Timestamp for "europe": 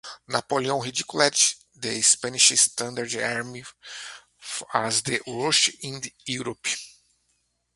6.25-6.65